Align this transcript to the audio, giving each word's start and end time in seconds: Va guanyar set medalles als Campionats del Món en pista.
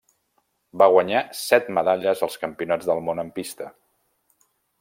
Va 0.81 0.87
guanyar 0.95 1.21
set 1.41 1.69
medalles 1.79 2.25
als 2.29 2.39
Campionats 2.47 2.91
del 2.93 3.05
Món 3.11 3.25
en 3.27 3.33
pista. 3.39 3.73